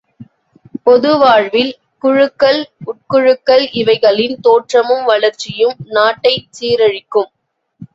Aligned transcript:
பொது 0.83 1.17
வாழ்வில் 1.17 1.69
குழுக்கள், 2.03 2.59
உட்குழுக்கள் 2.85 3.65
இவைகளின் 3.81 4.37
தோற்றமும் 4.41 5.05
வளர்ச்சியும் 5.05 5.77
நாட்டைச் 5.91 6.53
சீரழிக்கும். 6.57 7.31